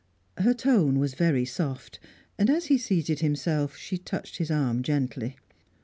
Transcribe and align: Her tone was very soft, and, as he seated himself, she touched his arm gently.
Her 0.39 0.55
tone 0.55 0.97
was 0.97 1.13
very 1.13 1.45
soft, 1.45 1.99
and, 2.39 2.49
as 2.49 2.65
he 2.65 2.79
seated 2.79 3.19
himself, 3.19 3.77
she 3.77 3.99
touched 3.99 4.37
his 4.37 4.49
arm 4.49 4.81
gently. 4.81 5.37